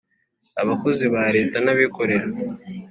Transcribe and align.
abakozi 0.61 1.05
ba 1.13 1.23
leta, 1.35 1.57
nabikorera 1.63 2.27